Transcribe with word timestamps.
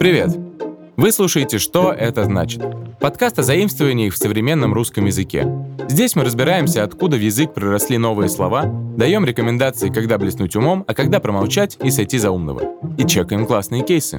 Привет! 0.00 0.30
Вы 0.96 1.12
слушаете 1.12 1.58
«Что 1.58 1.92
это 1.92 2.24
значит?» 2.24 2.62
Подкаст 3.00 3.38
о 3.38 3.42
заимствованиях 3.42 4.14
в 4.14 4.16
современном 4.16 4.72
русском 4.72 5.04
языке. 5.04 5.46
Здесь 5.90 6.16
мы 6.16 6.24
разбираемся, 6.24 6.84
откуда 6.84 7.18
в 7.18 7.20
язык 7.20 7.52
проросли 7.52 7.98
новые 7.98 8.30
слова, 8.30 8.62
даем 8.96 9.26
рекомендации, 9.26 9.90
когда 9.90 10.16
блеснуть 10.16 10.56
умом, 10.56 10.86
а 10.88 10.94
когда 10.94 11.20
промолчать 11.20 11.76
и 11.82 11.90
сойти 11.90 12.16
за 12.16 12.30
умного. 12.30 12.62
И 12.96 13.06
чекаем 13.06 13.44
классные 13.44 13.84
кейсы. 13.84 14.18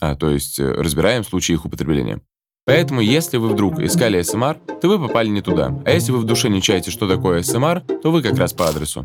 А, 0.00 0.16
то 0.16 0.30
есть 0.30 0.58
э, 0.58 0.72
разбираем 0.72 1.22
случаи 1.24 1.52
их 1.52 1.66
употребления. 1.66 2.22
Поэтому, 2.64 3.02
если 3.02 3.36
вы 3.36 3.48
вдруг 3.48 3.80
искали 3.80 4.22
СМР, 4.22 4.56
то 4.80 4.88
вы 4.88 4.98
попали 4.98 5.28
не 5.28 5.42
туда. 5.42 5.78
А 5.84 5.90
если 5.90 6.10
вы 6.10 6.20
в 6.20 6.24
душе 6.24 6.48
не 6.48 6.62
чаете, 6.62 6.90
что 6.90 7.06
такое 7.06 7.42
СМР, 7.42 7.82
то 8.02 8.10
вы 8.10 8.22
как 8.22 8.38
раз 8.38 8.54
по 8.54 8.66
адресу. 8.66 9.04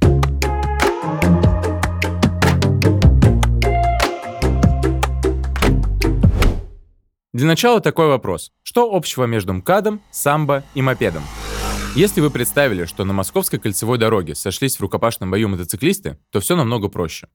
Для 7.33 7.47
начала 7.47 7.81
такой 7.81 8.09
вопрос. 8.09 8.51
Что 8.61 8.93
общего 8.93 9.25
между 9.25 9.53
МКАДом, 9.53 10.03
самбо 10.11 10.63
и 10.75 10.83
мопедом? 10.83 11.23
Если 11.95 12.21
вы 12.21 12.29
представили, 12.29 12.85
что 12.85 13.05
на 13.05 13.13
Московской 13.13 13.57
кольцевой 13.57 13.97
дороге 13.97 14.35
сошлись 14.35 14.77
в 14.77 14.81
рукопашном 14.81 15.31
бою 15.31 15.49
мотоциклисты, 15.49 16.19
то 16.29 16.39
все 16.39 16.55
намного 16.55 16.89
проще. 16.89 17.27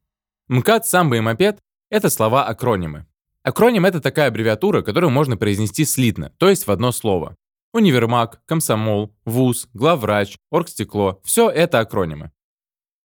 МКАД, 0.47 0.87
самбо 0.87 1.17
и 1.17 1.21
мопед— 1.21 1.59
это 1.91 2.11
слова-акронимы. 2.11 3.07
Акроним— 3.43 3.85
это 3.87 4.01
такая 4.01 4.29
аббревиатура, 4.29 4.83
которую 4.83 5.11
можно 5.11 5.37
произнести 5.37 5.85
слитно, 5.85 6.33
то 6.39 6.49
есть 6.49 6.69
в 6.69 6.71
одно 6.71 6.93
слово. 6.93 7.35
Универмаг, 7.73 8.41
комсомол, 8.47 9.17
вуз, 9.25 9.69
главврач, 9.75 10.37
оргстекло— 10.51 11.21
все 11.25 11.51
это 11.51 11.81
акронимы. 11.81 12.31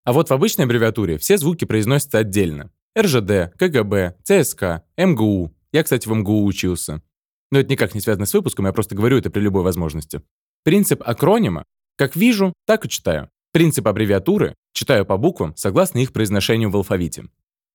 А 0.03 0.13
вот 0.13 0.29
в 0.29 0.33
обычной 0.33 0.65
аббревиатуре 0.65 1.17
все 1.17 1.39
звуки 1.39 1.65
произносятся 1.65 2.19
отдельно. 2.19 2.69
РЖД, 2.95 3.55
КГБ, 3.57 4.17
ЦСК, 4.23 4.83
МГУ, 4.95 5.55
я, 5.73 5.83
кстати, 5.83 6.07
в 6.07 6.13
МГУ 6.13 6.45
учился. 6.45 7.01
Но 7.51 7.59
это 7.59 7.69
никак 7.69 7.93
не 7.93 8.01
связано 8.01 8.25
с 8.25 8.33
выпуском, 8.33 8.65
я 8.65 8.71
просто 8.73 8.95
говорю 8.95 9.17
это 9.17 9.29
при 9.29 9.41
любой 9.41 9.63
возможности. 9.63 10.21
Принцип 10.63 11.03
акронима 11.05 11.65
как 11.95 12.15
вижу, 12.15 12.53
так 12.65 12.85
и 12.85 12.89
читаю. 12.89 13.29
Принцип 13.51 13.87
аббревиатуры 13.87 14.55
читаю 14.73 15.05
по 15.05 15.17
буквам, 15.17 15.55
согласно 15.55 15.99
их 15.99 16.11
произношению 16.11 16.71
в 16.71 16.75
алфавите. 16.75 17.25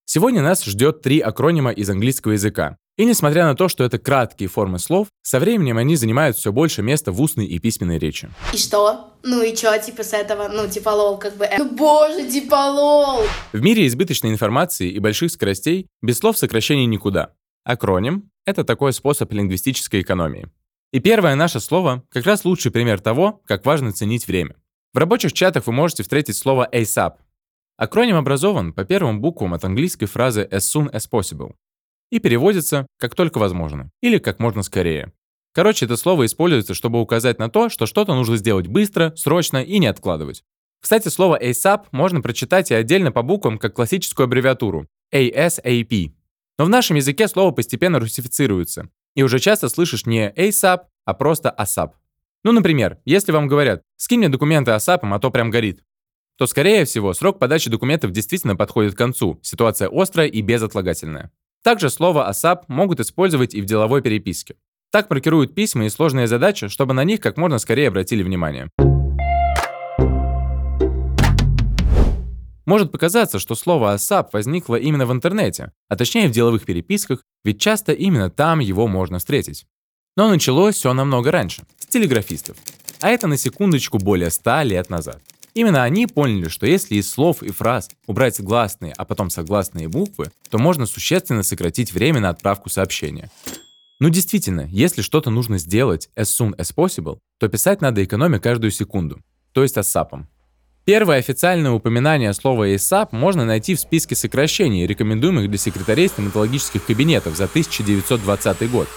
Сегодня 0.05 0.43
нас 0.43 0.65
ждет 0.65 1.03
три 1.03 1.21
акронима 1.21 1.71
из 1.71 1.89
английского 1.91 2.33
языка. 2.33 2.79
И 2.97 3.05
несмотря 3.05 3.45
на 3.45 3.55
то, 3.55 3.69
что 3.69 3.85
это 3.85 3.99
краткие 3.99 4.49
формы 4.49 4.81
слов, 4.81 5.07
со 5.23 5.39
временем 5.39 5.79
они 5.79 5.95
занимают 5.95 6.37
все 6.37 6.51
больше 6.51 6.83
места 6.83 7.13
в 7.13 7.21
устной 7.21 7.47
и 7.47 7.61
письменной 7.61 7.99
речи. 7.99 8.29
И 8.53 8.57
что? 8.57 9.13
Ну 9.23 9.41
и 9.43 9.55
что, 9.55 9.79
типа, 9.79 10.03
с 10.03 10.15
этого? 10.15 10.49
Ну, 10.49 10.67
типа, 10.69 10.89
лол, 10.89 11.19
как 11.19 11.37
бы... 11.37 11.45
э, 11.45 11.59
Ну, 11.59 11.71
боже, 11.77 12.29
типа, 12.29 12.55
лол! 12.55 13.21
В 13.53 13.61
мире 13.61 13.87
избыточной 13.87 14.31
информации 14.31 14.91
и 14.91 14.99
больших 14.99 15.31
скоростей 15.31 15.87
без 16.03 16.19
слов 16.19 16.37
сокращений 16.39 16.87
никуда. 16.87 17.35
Акроним— 17.69 18.31
это 18.47 18.65
такой 18.65 18.95
способ 18.95 19.31
лингвистической 19.31 20.01
экономии. 20.01 20.49
И 20.91 21.01
первое 21.01 21.35
наше 21.35 21.61
слово 21.61 22.03
как 22.09 22.25
раз 22.25 22.47
лучший 22.47 22.73
пример 22.73 22.99
того, 22.99 23.43
как 23.45 23.67
важно 23.67 23.93
ценить 23.93 24.27
время. 24.27 24.57
В 24.95 24.97
рабочих 24.97 25.35
чатах 25.35 25.67
вы 25.67 25.75
можете 25.75 26.03
встретить 26.03 26.39
слово 26.39 26.67
ASAP. 26.73 27.17
Акроним 27.77 28.17
образован 28.17 28.73
по 28.73 28.87
первым 28.87 29.21
буквам 29.21 29.53
от 29.53 29.67
английской 29.67 30.07
фразы 30.07 30.49
as 30.51 30.61
soon 30.61 30.91
as 30.93 31.03
possible 31.11 31.57
и 32.11 32.21
переводится 32.21 32.87
как 32.97 33.15
только 33.15 33.37
возможно 33.37 33.91
или 34.01 34.17
как 34.17 34.39
можно 34.39 34.63
скорее. 34.63 35.13
Короче, 35.53 35.85
это 35.85 35.99
слово 35.99 36.25
используется, 36.25 36.73
чтобы 36.73 37.03
указать 37.03 37.39
на 37.39 37.51
то, 37.51 37.69
что 37.69 37.85
что-то 37.85 38.15
нужно 38.15 38.39
сделать 38.39 38.67
быстро, 38.67 39.13
срочно 39.15 39.63
и 39.63 39.79
не 39.79 39.89
откладывать. 39.89 40.43
Кстати, 40.81 41.09
слово 41.09 41.39
ASAP 41.39 41.89
можно 41.93 42.23
прочитать 42.23 42.71
и 42.71 42.75
отдельно 42.75 43.13
по 43.13 43.21
буквам 43.21 43.59
как 43.59 43.75
классическую 43.75 44.25
аббревиатуру 44.25 44.87
ASAP. 45.13 46.15
Но 46.59 46.65
в 46.65 46.69
нашем 46.69 46.97
языке 46.97 47.29
слово 47.29 47.53
постепенно 47.53 48.01
русифицируется, 48.01 48.89
и 49.15 49.23
уже 49.23 49.39
часто 49.39 49.69
слышишь 49.69 50.07
не 50.07 50.31
ASAP, 50.31 50.81
а 51.05 51.15
просто 51.15 51.55
ASAP. 51.57 51.93
Ну, 52.45 52.53
например, 52.53 52.99
если 53.05 53.33
вам 53.33 53.47
говорят 53.47 53.83
«скинь 53.97 54.19
мне 54.19 54.29
документы 54.29 54.73
ASAP, 54.73 55.01
а 55.03 55.19
то 55.19 55.31
прям 55.31 55.51
горит», 55.51 55.85
то, 56.37 56.47
скорее 56.47 56.85
всего, 56.85 57.15
срок 57.15 57.39
подачи 57.39 57.71
документов 57.71 58.13
действительно 58.13 58.57
подходит 58.57 58.95
к 58.95 58.99
концу, 58.99 59.39
ситуация 59.43 59.89
острая 59.93 60.29
и 60.29 60.41
безотлагательная. 60.41 61.33
Также 61.63 61.91
слово 61.91 62.29
ASAP 62.31 62.63
могут 62.69 63.01
использовать 63.01 63.55
и 63.55 63.61
в 63.61 63.65
деловой 63.65 64.03
переписке. 64.03 64.57
Так 64.91 65.11
маркируют 65.11 65.55
письма 65.55 65.87
и 65.87 65.91
сложные 65.91 66.27
задачи, 66.27 66.69
чтобы 66.69 66.95
на 66.95 67.05
них 67.05 67.21
как 67.21 67.37
можно 67.37 67.59
скорее 67.59 67.89
обратили 67.89 68.23
внимание. 68.23 68.71
Может 72.69 72.93
показаться, 72.93 73.39
что 73.39 73.55
слово 73.55 73.95
ASAP 73.95 74.29
возникло 74.31 74.77
именно 74.77 75.07
в 75.07 75.13
интернете, 75.13 75.73
а 75.89 75.97
точнее 75.97 76.29
в 76.29 76.33
деловых 76.33 76.67
переписках, 76.67 77.23
ведь 77.43 77.59
часто 77.59 77.93
именно 77.95 78.29
там 78.29 78.59
его 78.59 78.87
можно 78.87 79.21
встретить. 79.21 79.65
Но 80.19 80.29
началось 80.29 80.75
все 80.75 80.93
намного 80.93 81.31
раньше, 81.31 81.63
с 81.79 81.87
телеграфистов. 81.87 82.59
А 83.01 83.09
это 83.09 83.27
на 83.27 83.39
секундочку 83.39 83.97
более 83.97 84.31
100 84.31 84.63
лет 84.65 84.91
назад. 84.91 85.23
Именно 85.55 85.83
они 85.83 86.07
поняли, 86.07 86.49
что 86.49 86.67
если 86.67 86.97
из 86.97 87.09
слов 87.09 87.43
и 87.43 87.53
фраз 87.53 87.89
убрать 88.07 88.39
гласные, 88.39 88.93
а 88.99 89.07
потом 89.07 89.31
согласные 89.31 89.89
буквы, 89.89 90.31
то 90.51 90.59
можно 90.59 90.85
существенно 90.85 91.45
сократить 91.45 91.95
время 91.95 92.21
на 92.21 92.29
отправку 92.29 92.69
сообщения. 92.69 93.31
Ну 93.99 94.11
действительно, 94.11 94.69
если 94.71 95.01
что-то 95.01 95.31
нужно 95.31 95.57
сделать 95.57 96.11
as 96.17 96.25
soon 96.25 96.55
as 96.59 96.75
possible, 96.77 97.17
то 97.39 97.49
писать 97.49 97.81
надо 97.81 98.05
экономя 98.05 98.39
каждую 98.41 98.73
секунду, 98.73 99.23
то 99.55 99.63
есть 99.63 99.79
ассапом. 99.79 100.29
Первое 100.89 101.19
официальное 101.19 101.71
упоминание 101.73 102.33
слова 102.33 102.67
ASAP 102.67 103.09
можно 103.11 103.45
найти 103.45 103.75
в 103.75 103.79
списке 103.81 104.15
сокращений, 104.15 104.87
рекомендуемых 104.87 105.51
для 105.51 105.59
секретарей 105.59 106.09
стоматологических 106.09 106.83
кабинетов 106.83 107.37
за 107.37 107.45
1920 107.45 108.71
год. 108.71 108.89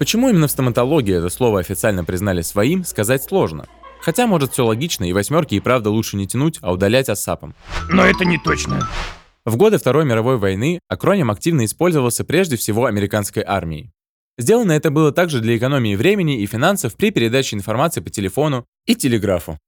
Почему 0.00 0.28
именно 0.28 0.48
в 0.48 0.50
стоматологии 0.50 1.14
это 1.14 1.28
слово 1.28 1.60
официально 1.60 2.02
признали 2.02 2.42
своим, 2.42 2.82
сказать 2.84 3.22
сложно. 3.22 3.66
Хотя, 4.00 4.26
может, 4.26 4.54
все 4.54 4.66
логично, 4.66 5.04
и 5.04 5.12
восьмерки 5.12 5.54
и 5.54 5.60
правда 5.60 5.90
лучше 5.90 6.16
не 6.16 6.26
тянуть, 6.26 6.58
а 6.62 6.72
удалять 6.72 7.08
ассапом. 7.08 7.54
Но 7.88 8.04
это 8.04 8.24
не 8.24 8.36
точно. 8.36 8.88
В 9.44 9.56
годы 9.56 9.78
Второй 9.78 10.04
мировой 10.04 10.36
войны 10.36 10.80
акроним 10.88 11.30
активно 11.30 11.64
использовался 11.64 12.24
прежде 12.24 12.56
всего 12.56 12.86
американской 12.86 13.44
армией. 13.46 13.92
Сделано 14.36 14.72
это 14.72 14.90
было 14.90 15.12
также 15.12 15.38
для 15.38 15.56
экономии 15.56 15.94
времени 15.94 16.40
и 16.40 16.46
финансов 16.46 16.96
при 16.96 17.12
передаче 17.12 17.54
информации 17.54 18.00
по 18.00 18.10
телефону 18.10 18.64
и 18.84 18.96
телеграфу. 18.96 19.60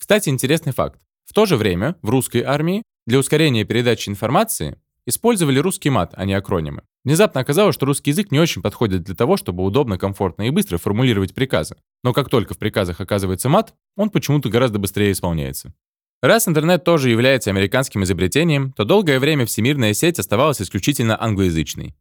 Кстати, 0.00 0.30
интересный 0.30 0.72
факт. 0.72 0.98
В 1.26 1.34
то 1.34 1.46
же 1.46 1.56
время 1.56 1.94
в 2.02 2.08
русской 2.08 2.42
армии 2.42 2.82
для 3.06 3.18
ускорения 3.18 3.64
передачи 3.64 4.08
информации 4.08 4.80
использовали 5.06 5.58
русский 5.58 5.90
мат, 5.90 6.14
а 6.16 6.24
не 6.24 6.32
акронимы. 6.34 6.82
Внезапно 7.04 7.40
оказалось, 7.40 7.74
что 7.74 7.86
русский 7.86 8.10
язык 8.10 8.32
не 8.32 8.40
очень 8.40 8.62
подходит 8.62 9.02
для 9.02 9.14
того, 9.14 9.36
чтобы 9.36 9.62
удобно, 9.62 9.98
комфортно 9.98 10.48
и 10.48 10.50
быстро 10.50 10.78
формулировать 10.78 11.34
приказы. 11.34 11.76
Но 12.02 12.12
как 12.12 12.28
только 12.28 12.54
в 12.54 12.58
приказах 12.58 13.00
оказывается 13.00 13.48
мат, 13.48 13.74
он 13.96 14.10
почему-то 14.10 14.48
гораздо 14.48 14.78
быстрее 14.78 15.12
исполняется. 15.12 15.72
Раз 16.22 16.48
интернет 16.48 16.82
тоже 16.82 17.10
является 17.10 17.50
американским 17.50 18.02
изобретением, 18.02 18.72
то 18.72 18.84
долгое 18.84 19.18
время 19.18 19.46
всемирная 19.46 19.94
сеть 19.94 20.18
оставалась 20.18 20.60
исключительно 20.60 21.22
англоязычной. 21.22 21.94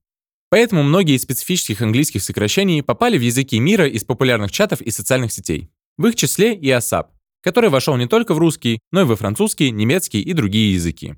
Поэтому 0.49 0.83
многие 0.83 1.15
из 1.15 1.21
специфических 1.21 1.81
английских 1.81 2.23
сокращений 2.23 2.81
попали 2.81 3.17
в 3.17 3.21
языки 3.21 3.59
мира 3.59 3.87
из 3.87 4.03
популярных 4.03 4.51
чатов 4.51 4.81
и 4.81 4.89
социальных 4.89 5.31
сетей. 5.31 5.69
В 5.97 6.07
их 6.07 6.15
числе 6.15 6.55
и 6.55 6.69
ASAP, 6.69 7.07
который 7.41 7.69
вошел 7.69 7.95
не 7.97 8.07
только 8.07 8.33
в 8.33 8.37
русский, 8.37 8.79
но 8.91 9.01
и 9.01 9.05
во 9.05 9.15
французский, 9.15 9.71
немецкий 9.71 10.21
и 10.21 10.33
другие 10.33 10.73
языки. 10.73 11.15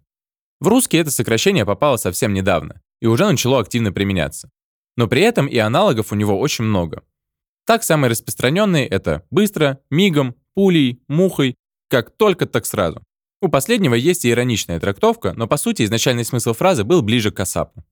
В 0.59 0.67
русский 0.67 0.97
это 0.97 1.11
сокращение 1.11 1.65
попало 1.65 1.97
совсем 1.97 2.33
недавно 2.33 2.81
и 3.01 3.07
уже 3.07 3.25
начало 3.25 3.59
активно 3.59 3.91
применяться. 3.91 4.49
Но 4.95 5.07
при 5.07 5.21
этом 5.21 5.47
и 5.47 5.57
аналогов 5.57 6.11
у 6.11 6.15
него 6.15 6.39
очень 6.39 6.65
много. 6.65 7.03
Так, 7.65 7.83
самые 7.83 8.11
распространенные 8.11 8.87
это 8.87 9.25
быстро, 9.31 9.79
мигом, 9.89 10.35
пулей, 10.53 11.01
мухой, 11.07 11.55
как 11.89 12.15
только, 12.15 12.45
так 12.45 12.65
сразу. 12.65 13.01
У 13.41 13.47
последнего 13.47 13.95
есть 13.95 14.23
и 14.25 14.29
ироничная 14.29 14.79
трактовка, 14.79 15.33
но 15.35 15.47
по 15.47 15.57
сути 15.57 15.83
изначальный 15.83 16.25
смысл 16.25 16.53
фразы 16.53 16.83
был 16.83 17.01
ближе 17.01 17.31
к 17.31 17.39
асапу. 17.39 17.83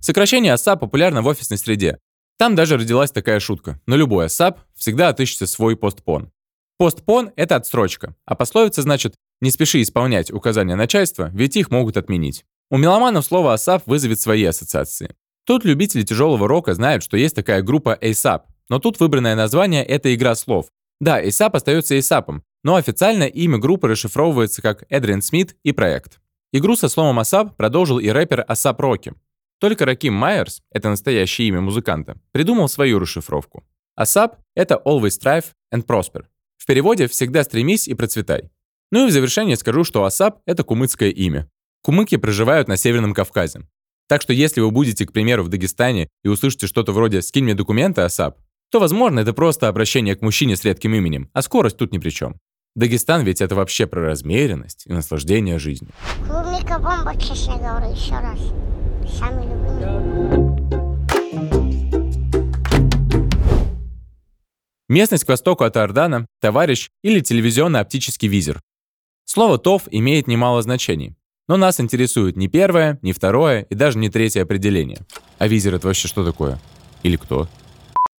Сокращение 0.00 0.54
аса 0.54 0.76
популярно 0.76 1.20
в 1.20 1.26
офисной 1.26 1.58
среде, 1.58 1.98
там 2.38 2.54
даже 2.54 2.78
родилась 2.78 3.10
такая 3.10 3.40
шутка. 3.40 3.80
На 3.86 3.94
любой 3.94 4.26
ASAP 4.26 4.58
всегда 4.74 5.08
отыщется 5.08 5.46
свой 5.46 5.76
постпон. 5.76 6.30
Постпон— 6.78 7.32
это 7.36 7.56
отсрочка, 7.56 8.14
а 8.24 8.36
пословица 8.36 8.82
значит 8.82 9.16
«не 9.40 9.50
спеши 9.50 9.82
исполнять 9.82 10.30
указания 10.30 10.76
начальства, 10.76 11.30
ведь 11.34 11.56
их 11.56 11.70
могут 11.70 11.96
отменить». 11.96 12.44
У 12.70 12.76
меломанов 12.76 13.24
слово 13.24 13.56
ASAP 13.56 13.82
вызовет 13.86 14.20
свои 14.20 14.44
ассоциации. 14.44 15.16
Тут 15.44 15.64
любители 15.64 16.02
тяжелого 16.02 16.46
рока 16.46 16.74
знают, 16.74 17.02
что 17.02 17.16
есть 17.16 17.34
такая 17.34 17.62
группа 17.62 17.98
ASAP, 18.00 18.42
но 18.68 18.78
тут 18.78 19.00
выбранное 19.00 19.34
название— 19.34 19.84
это 19.84 20.14
игра 20.14 20.36
слов. 20.36 20.66
Да, 21.00 21.20
ASAP 21.20 21.50
остается 21.54 21.96
ASAP, 21.96 22.40
но 22.62 22.76
официально 22.76 23.24
имя 23.24 23.58
группы 23.58 23.88
расшифровывается 23.88 24.62
как 24.62 24.84
Эдрин 24.88 25.22
Смит 25.22 25.56
и 25.64 25.72
проект. 25.72 26.20
Игру 26.52 26.76
со 26.76 26.88
словом 26.88 27.18
ASAP 27.18 27.56
продолжил 27.56 27.98
и 27.98 28.08
рэпер 28.08 28.44
ASAP 28.48 28.76
Rocky. 28.78 29.14
Только 29.58 29.84
Раким 29.84 30.14
Майерс, 30.14 30.62
это 30.70 30.88
настоящее 30.88 31.48
имя 31.48 31.60
музыканта, 31.60 32.16
придумал 32.32 32.68
свою 32.68 32.98
расшифровку. 32.98 33.64
ASAP— 33.98 34.36
это 34.54 34.80
Always 34.84 35.18
Strive 35.20 35.46
and 35.74 35.84
Prosper. 35.84 36.26
В 36.56 36.66
переводе 36.66 37.08
«всегда 37.08 37.42
стремись 37.42 37.88
и 37.88 37.94
процветай». 37.94 38.50
Ну 38.90 39.04
и 39.04 39.10
в 39.10 39.12
завершение 39.12 39.56
скажу, 39.56 39.84
что 39.84 40.06
ASAP— 40.06 40.36
это 40.46 40.62
кумыцкое 40.62 41.10
имя. 41.10 41.50
Кумыки 41.82 42.16
проживают 42.16 42.68
на 42.68 42.76
Северном 42.76 43.14
Кавказе. 43.14 43.62
Так 44.08 44.22
что 44.22 44.32
если 44.32 44.60
вы 44.60 44.70
будете, 44.70 45.04
к 45.04 45.12
примеру, 45.12 45.42
в 45.42 45.48
Дагестане 45.48 46.08
и 46.22 46.28
услышите 46.28 46.66
что-то 46.66 46.92
вроде 46.92 47.20
«скинь 47.20 47.44
мне 47.44 47.54
документы, 47.54 48.02
Асап», 48.02 48.38
то, 48.70 48.80
возможно, 48.80 49.20
это 49.20 49.32
просто 49.32 49.68
обращение 49.68 50.14
к 50.14 50.22
мужчине 50.22 50.56
с 50.56 50.64
редким 50.64 50.94
именем, 50.94 51.30
а 51.32 51.42
скорость 51.42 51.76
тут 51.76 51.92
ни 51.92 51.98
при 51.98 52.10
чем. 52.10 52.36
Дагестан 52.76 53.24
ведь 53.24 53.40
это 53.40 53.54
вообще 53.54 53.86
про 53.86 54.02
размеренность 54.02 54.86
и 54.86 54.92
наслаждение 54.92 55.58
жизнью. 55.58 55.90
Клубника 56.26 56.78
бомба, 56.78 57.14
честно 57.20 57.56
говоря, 57.56 57.86
еще 57.86 58.14
раз. 58.14 58.38
Любимые. 59.08 59.68
Местность 64.88 65.24
к 65.24 65.28
востоку 65.28 65.64
от 65.64 65.76
Иордана, 65.76 66.26
товарищ 66.40 66.88
или 67.02 67.20
телевизионно-оптический 67.20 68.26
визор. 68.26 68.60
Слово 69.26 69.58
«тов» 69.58 69.82
имеет 69.90 70.26
немало 70.26 70.62
значений. 70.62 71.14
Но 71.46 71.58
нас 71.58 71.78
интересует 71.78 72.36
не 72.36 72.48
первое, 72.48 72.98
не 73.02 73.12
второе 73.12 73.62
и 73.62 73.74
даже 73.74 73.98
не 73.98 74.08
третье 74.08 74.42
определение. 74.42 75.00
А 75.38 75.46
визер 75.46 75.74
это 75.74 75.88
вообще 75.88 76.08
что 76.08 76.24
такое? 76.24 76.58
Или 77.02 77.16
кто? 77.16 77.48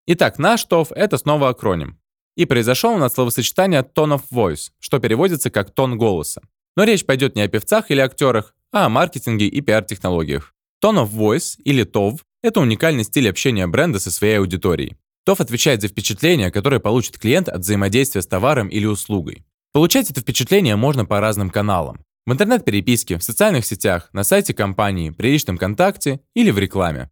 Итак, 0.06 0.38
наш 0.38 0.64
ТОВ— 0.64 0.92
это 0.94 1.18
снова 1.18 1.48
акроним. 1.48 1.98
И 2.36 2.44
произошел 2.44 2.92
он 2.92 3.02
от 3.02 3.12
словосочетания 3.12 3.82
tone 3.82 4.20
of 4.20 4.22
voice, 4.32 4.70
что 4.78 5.00
переводится 5.00 5.50
как 5.50 5.72
тон 5.72 5.98
голоса. 5.98 6.40
Но 6.76 6.84
речь 6.84 7.04
пойдет 7.04 7.34
не 7.34 7.42
о 7.42 7.48
певцах 7.48 7.90
или 7.90 8.00
актерах, 8.00 8.54
а 8.72 8.86
о 8.86 8.88
маркетинге 8.88 9.46
и 9.46 9.60
пиар-технологиях. 9.60 10.54
Tone 10.82 11.04
of 11.04 11.10
voice 11.12 11.60
или 11.64 11.84
TOV— 11.84 12.20
это 12.42 12.60
уникальный 12.60 13.04
стиль 13.04 13.28
общения 13.28 13.66
бренда 13.66 13.98
со 14.00 14.10
своей 14.10 14.38
аудиторией. 14.38 14.96
TOV 15.28 15.36
отвечает 15.40 15.82
за 15.82 15.88
впечатление, 15.88 16.50
которое 16.50 16.80
получит 16.80 17.18
клиент 17.18 17.50
от 17.50 17.60
взаимодействия 17.60 18.22
с 18.22 18.26
товаром 18.26 18.68
или 18.68 18.86
услугой. 18.86 19.44
Получать 19.74 20.10
это 20.10 20.22
впечатление 20.22 20.76
можно 20.76 21.04
по 21.04 21.20
разным 21.20 21.50
каналам. 21.50 22.00
В 22.24 22.32
интернет-переписке, 22.32 23.18
в 23.18 23.22
социальных 23.22 23.66
сетях, 23.66 24.08
на 24.14 24.24
сайте 24.24 24.54
компании, 24.54 25.10
при 25.10 25.32
личном 25.32 25.58
контакте 25.58 26.20
или 26.34 26.50
в 26.50 26.58
рекламе. 26.58 27.10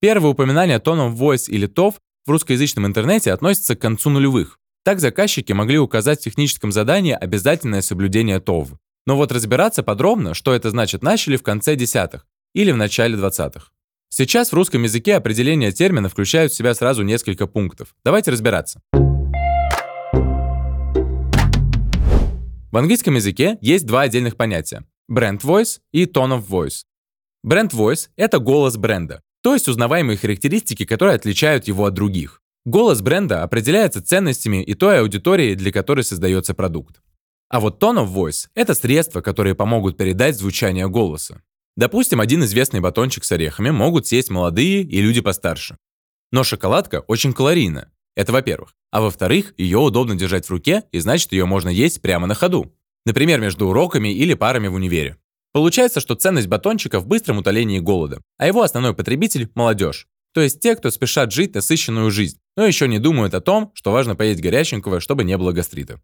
Первое 0.00 0.30
упоминание 0.30 0.78
Tone 0.78 1.10
of 1.10 1.16
Voice 1.16 1.50
или 1.50 1.66
TOV 1.66 1.96
в 2.24 2.30
русскоязычном 2.30 2.86
интернете 2.86 3.32
относится 3.32 3.74
к 3.74 3.80
концу 3.80 4.10
нулевых. 4.10 4.60
Так 4.84 5.00
заказчики 5.00 5.52
могли 5.52 5.78
указать 5.78 6.20
в 6.20 6.22
техническом 6.24 6.70
задании 6.70 7.14
обязательное 7.14 7.82
соблюдение 7.82 8.38
ТОВ. 8.38 8.74
Но 9.06 9.16
вот 9.16 9.32
разбираться 9.32 9.82
подробно, 9.82 10.34
что 10.34 10.54
это 10.54 10.70
значит, 10.70 11.02
начали 11.02 11.36
в 11.36 11.42
конце 11.42 11.74
десятых 11.74 12.24
или 12.54 12.70
в 12.70 12.76
начале 12.76 13.16
двадцатых. 13.16 13.72
Сейчас 14.10 14.50
в 14.50 14.54
русском 14.54 14.82
языке 14.82 15.16
определение 15.16 15.70
термина 15.70 16.08
включают 16.08 16.52
в 16.52 16.56
себя 16.56 16.74
сразу 16.74 17.02
несколько 17.02 17.46
пунктов. 17.46 17.94
Давайте 18.04 18.30
разбираться. 18.30 18.80
В 22.70 22.76
английском 22.76 23.14
языке 23.14 23.58
есть 23.60 23.86
два 23.86 24.02
отдельных 24.02 24.36
понятия– 24.36 24.84
brand 25.10 25.40
voice 25.40 25.78
и 25.92 26.04
tone 26.04 26.38
of 26.38 26.46
voice. 26.48 26.84
Brand 27.46 27.70
voice– 27.70 28.08
это 28.16 28.38
голос 28.38 28.76
бренда, 28.76 29.22
то 29.42 29.54
есть 29.54 29.68
узнаваемые 29.68 30.16
характеристики, 30.18 30.84
которые 30.84 31.16
отличают 31.16 31.66
его 31.66 31.86
от 31.86 31.94
других. 31.94 32.42
Голос 32.66 33.00
бренда 33.00 33.42
определяется 33.42 34.02
ценностями 34.02 34.62
и 34.62 34.74
той 34.74 35.00
аудиторией, 35.00 35.54
для 35.54 35.72
которой 35.72 36.04
создается 36.04 36.52
продукт. 36.52 37.00
А 37.48 37.60
вот 37.60 37.82
tone 37.82 38.04
of 38.04 38.12
voice– 38.12 38.48
это 38.54 38.74
средства, 38.74 39.22
которые 39.22 39.54
помогут 39.54 39.96
передать 39.96 40.36
звучание 40.36 40.88
голоса. 40.88 41.40
Допустим, 41.78 42.20
один 42.20 42.42
известный 42.42 42.80
батончик 42.80 43.22
с 43.22 43.30
орехами 43.30 43.70
могут 43.70 44.08
съесть 44.08 44.30
молодые 44.30 44.82
и 44.82 45.00
люди 45.00 45.20
постарше. 45.20 45.76
Но 46.32 46.42
шоколадка 46.42 47.04
очень 47.06 47.32
калорийна. 47.32 47.92
Это 48.16 48.32
во-первых. 48.32 48.74
А 48.90 49.00
во-вторых, 49.00 49.54
ее 49.56 49.78
удобно 49.78 50.16
держать 50.16 50.46
в 50.46 50.50
руке, 50.50 50.82
и 50.90 50.98
значит, 50.98 51.30
ее 51.30 51.44
можно 51.44 51.68
есть 51.68 52.02
прямо 52.02 52.26
на 52.26 52.34
ходу. 52.34 52.74
Например, 53.06 53.40
между 53.40 53.68
уроками 53.68 54.12
или 54.12 54.34
парами 54.34 54.66
в 54.66 54.74
универе. 54.74 55.18
Получается, 55.52 56.00
что 56.00 56.16
ценность 56.16 56.48
батончика 56.48 56.98
в 56.98 57.06
быстром 57.06 57.38
утолении 57.38 57.78
голода, 57.78 58.22
а 58.38 58.48
его 58.48 58.62
основной 58.62 58.92
потребитель– 58.92 59.48
молодежь. 59.54 60.08
То 60.34 60.40
есть 60.40 60.58
те, 60.58 60.74
кто 60.74 60.90
спешат 60.90 61.30
жить 61.30 61.54
насыщенную 61.54 62.10
жизнь, 62.10 62.40
но 62.56 62.66
еще 62.66 62.88
не 62.88 62.98
думают 62.98 63.34
о 63.34 63.40
том, 63.40 63.70
что 63.74 63.92
важно 63.92 64.16
поесть 64.16 64.40
горяченького, 64.40 64.98
чтобы 64.98 65.22
не 65.22 65.38
было 65.38 65.52
гастрита. 65.52 66.02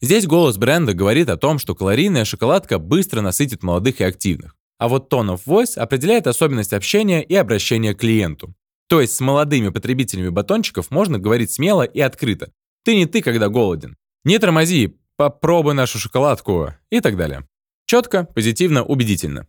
Здесь 0.00 0.28
голос 0.28 0.56
бренда 0.56 0.94
говорит 0.94 1.28
о 1.30 1.36
том, 1.36 1.58
что 1.58 1.74
калорийная 1.74 2.24
шоколадка 2.24 2.78
быстро 2.78 3.22
насытит 3.22 3.64
молодых 3.64 4.00
и 4.00 4.04
активных. 4.04 4.54
А 4.78 4.88
вот 4.88 5.12
tone 5.12 5.34
of 5.34 5.40
voice 5.46 5.78
определяет 5.78 6.26
особенность 6.26 6.72
общения 6.72 7.22
и 7.22 7.34
обращения 7.34 7.94
к 7.94 8.00
клиенту. 8.00 8.54
То 8.88 9.00
есть 9.00 9.14
с 9.14 9.20
молодыми 9.20 9.70
потребителями 9.70 10.28
батончиков 10.28 10.90
можно 10.90 11.18
говорить 11.18 11.50
смело 11.50 11.82
и 11.82 12.00
открыто. 12.00 12.52
Ты 12.84 12.94
не 12.94 13.06
ты, 13.06 13.20
когда 13.22 13.48
голоден. 13.48 13.96
Не 14.24 14.38
тормози, 14.38 14.96
попробуй 15.16 15.74
нашу 15.74 15.98
шоколадку 15.98 16.72
и 16.90 17.00
так 17.00 17.16
далее. 17.16 17.46
Четко, 17.86 18.24
позитивно, 18.24 18.84
убедительно. 18.84 19.46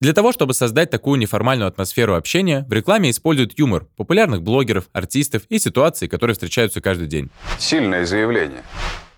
Для 0.00 0.12
того, 0.12 0.32
чтобы 0.32 0.52
создать 0.52 0.90
такую 0.90 1.18
неформальную 1.18 1.68
атмосферу 1.68 2.14
общения, 2.14 2.66
в 2.68 2.72
рекламе 2.72 3.10
используют 3.10 3.58
юмор 3.58 3.86
популярных 3.96 4.42
блогеров, 4.42 4.90
артистов 4.92 5.44
и 5.48 5.58
ситуаций, 5.58 6.06
которые 6.06 6.34
встречаются 6.34 6.82
каждый 6.82 7.06
день. 7.06 7.30
Сильное 7.58 8.04
заявление. 8.04 8.62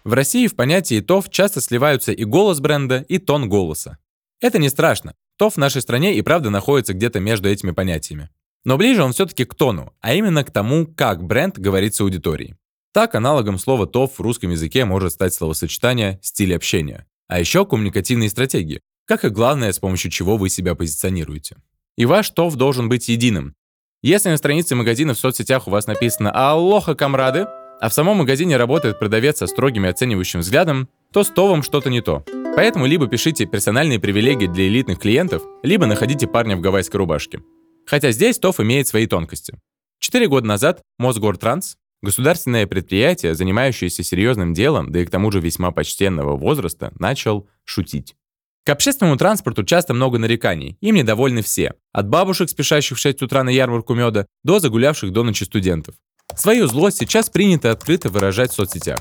В 0.04 0.12
России 0.12 0.46
в 0.46 0.54
понятии 0.54 1.00
ТОВ 1.00 1.30
часто 1.30 1.60
сливаются 1.60 2.12
и 2.12 2.24
голос 2.24 2.60
бренда, 2.60 3.04
и 3.08 3.18
тон 3.18 3.48
голоса. 3.48 3.98
Это 4.40 4.58
не 4.58 4.68
страшно. 4.68 5.14
ТОВ 5.38 5.54
в 5.54 5.58
нашей 5.58 5.80
стране 5.80 6.16
и 6.16 6.22
правда 6.22 6.50
находится 6.50 6.92
где-то 6.92 7.20
между 7.20 7.48
этими 7.48 7.70
понятиями. 7.70 8.28
Но 8.64 8.76
ближе 8.76 9.02
он 9.02 9.12
все-таки 9.12 9.44
к 9.44 9.54
тону, 9.54 9.94
а 10.00 10.14
именно 10.14 10.44
к 10.44 10.50
тому, 10.50 10.86
как 10.86 11.22
бренд 11.22 11.58
говорит 11.58 11.94
с 11.94 12.00
аудиторией. 12.00 12.56
Так, 12.92 13.14
аналогом 13.14 13.58
слова 13.58 13.86
«ТОВ» 13.86 14.18
в 14.18 14.20
русском 14.20 14.50
языке 14.50 14.84
может 14.84 15.12
стать 15.12 15.32
словосочетание 15.32 16.18
«стиль 16.22 16.54
общения». 16.54 17.06
А 17.28 17.38
еще 17.38 17.64
коммуникативные 17.64 18.30
стратегии, 18.30 18.80
как 19.06 19.24
и 19.24 19.28
главное, 19.28 19.72
с 19.72 19.78
помощью 19.78 20.10
чего 20.10 20.36
вы 20.36 20.50
себя 20.50 20.74
позиционируете. 20.74 21.56
И 21.96 22.04
ваш 22.04 22.30
ТОВ 22.30 22.56
должен 22.56 22.88
быть 22.88 23.08
единым. 23.08 23.54
Если 24.02 24.30
на 24.30 24.36
странице 24.36 24.74
магазина 24.74 25.14
в 25.14 25.18
соцсетях 25.18 25.68
у 25.68 25.70
вас 25.70 25.86
написано 25.86 26.30
«Аллоха, 26.32 26.94
комрады», 26.94 27.46
а 27.80 27.88
в 27.88 27.94
самом 27.94 28.18
магазине 28.18 28.56
работает 28.56 28.98
продавец 28.98 29.38
со 29.38 29.46
строгим 29.46 29.86
и 29.86 29.88
оценивающим 29.88 30.40
взглядом, 30.40 30.88
то 31.12 31.22
с 31.22 31.28
ТОВом 31.28 31.62
что-то 31.62 31.90
не 31.90 32.00
то. 32.00 32.24
Поэтому 32.58 32.86
либо 32.86 33.06
пишите 33.06 33.46
персональные 33.46 34.00
привилегии 34.00 34.48
для 34.48 34.66
элитных 34.66 34.98
клиентов, 34.98 35.44
либо 35.62 35.86
находите 35.86 36.26
парня 36.26 36.56
в 36.56 36.60
гавайской 36.60 36.98
рубашке. 36.98 37.40
Хотя 37.86 38.10
здесь 38.10 38.36
ТОВ 38.40 38.58
имеет 38.58 38.88
свои 38.88 39.06
тонкости. 39.06 39.54
Четыре 40.00 40.26
года 40.26 40.48
назад 40.48 40.82
Мосгортранс, 40.98 41.76
государственное 42.02 42.66
предприятие, 42.66 43.36
занимающееся 43.36 44.02
серьезным 44.02 44.54
делом, 44.54 44.90
да 44.90 44.98
и 44.98 45.04
к 45.04 45.10
тому 45.10 45.30
же 45.30 45.38
весьма 45.38 45.70
почтенного 45.70 46.36
возраста, 46.36 46.92
начал 46.98 47.46
шутить. 47.64 48.16
К 48.64 48.70
общественному 48.70 49.16
транспорту 49.16 49.62
часто 49.62 49.94
много 49.94 50.18
нареканий, 50.18 50.76
им 50.80 50.96
недовольны 50.96 51.42
все. 51.42 51.74
От 51.92 52.08
бабушек, 52.08 52.50
спешащих 52.50 52.98
в 52.98 53.00
6 53.00 53.22
утра 53.22 53.44
на 53.44 53.50
ярмарку 53.50 53.94
меда, 53.94 54.26
до 54.42 54.58
загулявших 54.58 55.12
до 55.12 55.22
ночи 55.22 55.44
студентов. 55.44 55.94
Свою 56.34 56.66
злость 56.66 56.98
сейчас 56.98 57.30
принято 57.30 57.70
открыто 57.70 58.08
выражать 58.08 58.50
в 58.50 58.54
соцсетях. 58.54 58.98